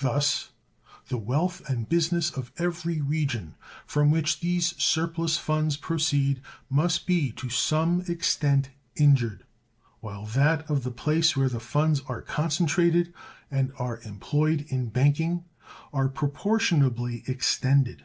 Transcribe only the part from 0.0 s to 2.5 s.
Thus the wealth and business